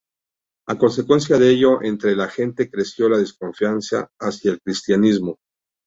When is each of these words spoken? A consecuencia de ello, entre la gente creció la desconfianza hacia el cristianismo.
A 0.67 0.79
consecuencia 0.79 1.37
de 1.37 1.51
ello, 1.51 1.83
entre 1.83 2.15
la 2.15 2.27
gente 2.27 2.71
creció 2.71 3.07
la 3.07 3.19
desconfianza 3.19 4.09
hacia 4.19 4.49
el 4.53 4.59
cristianismo. 4.59 5.37